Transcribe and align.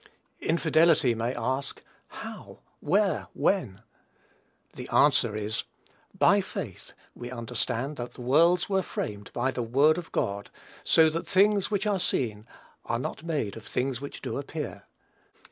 Infidelity 0.41 1.13
may 1.13 1.31
ask, 1.35 1.83
"How? 2.07 2.61
where? 2.79 3.27
when?" 3.35 3.83
The 4.73 4.89
answer 4.89 5.35
is, 5.35 5.63
"By 6.17 6.41
faith 6.41 6.93
we 7.13 7.29
understand 7.29 7.97
that 7.97 8.15
the 8.15 8.21
worlds 8.23 8.67
were 8.67 8.81
framed 8.81 9.31
by 9.31 9.51
the 9.51 9.61
word 9.61 9.99
of 9.99 10.11
God, 10.11 10.49
so 10.83 11.07
that 11.11 11.27
things 11.27 11.69
which 11.69 11.85
are 11.85 11.99
seen 11.99 12.47
were 12.89 12.97
not 12.97 13.21
made 13.21 13.55
of 13.55 13.63
things 13.67 14.01
which 14.01 14.23
do 14.23 14.39
appear." 14.39 14.85